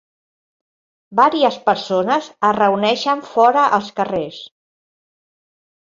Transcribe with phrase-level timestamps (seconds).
[1.19, 4.41] Vàries persones es reuneixen fora als carrers.